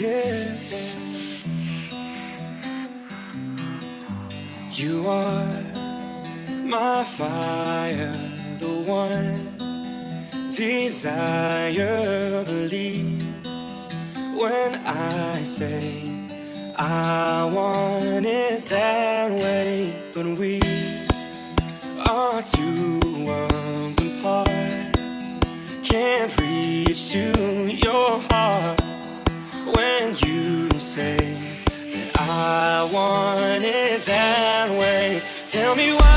yeah. 0.00 0.54
You 4.72 5.08
are 5.08 5.64
my 6.50 7.04
fire, 7.04 8.14
the 8.58 8.84
one 8.86 9.58
desire. 10.50 12.44
Believe 12.44 13.24
when 14.20 14.74
I 14.86 15.42
say 15.44 16.02
I 16.76 17.50
want 17.54 18.26
it 18.26 18.66
that 18.66 19.32
way, 19.32 20.10
but 20.14 20.26
we 20.38 20.60
are 22.08 22.42
two 22.42 23.00
worlds 23.26 23.98
apart. 24.00 24.96
Can't 25.84 26.23
I 32.46 32.84
want 32.92 33.64
it 33.64 34.04
that 34.04 34.68
way. 34.78 35.22
Tell 35.48 35.74
me 35.74 35.94
why. 35.94 36.13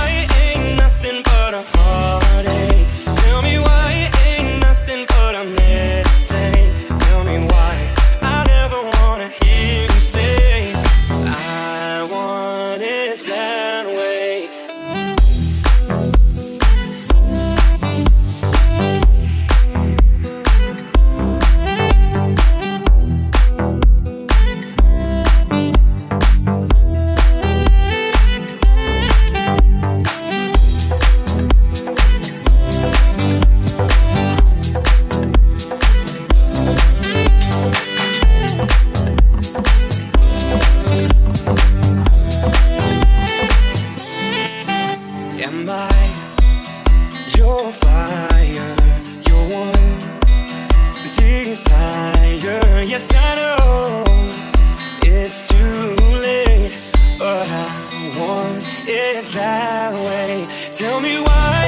it 58.88 59.26
that 59.34 59.94
way. 59.94 60.48
Tell 60.72 61.00
me 61.02 61.20
why. 61.20 61.67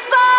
Xbox. 0.00 0.29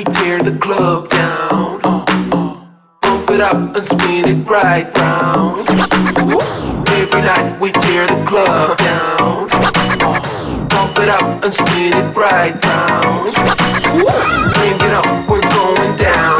We 0.00 0.04
tear 0.14 0.42
the 0.42 0.56
club 0.56 1.10
down. 1.10 1.78
Uh, 1.84 2.04
uh, 2.32 2.56
bump 3.02 3.30
it 3.30 3.40
up 3.42 3.76
and 3.76 3.84
spin 3.84 4.24
it 4.24 4.48
right 4.48 4.88
round. 4.96 5.68
Every 6.88 7.20
night 7.20 7.60
we 7.60 7.70
tear 7.70 8.06
the 8.06 8.24
club 8.24 8.78
down. 8.78 9.48
Uh, 9.52 10.68
bump 10.70 10.98
it 11.00 11.10
up 11.10 11.44
and 11.44 11.52
spin 11.52 11.92
it 11.92 12.16
right 12.16 12.56
round. 12.64 13.34
Bring 14.54 14.78
it 14.86 14.94
up, 15.00 15.28
we're 15.28 15.42
going 15.42 15.96
down, 15.96 15.96
going 15.96 15.96
down, 15.96 16.39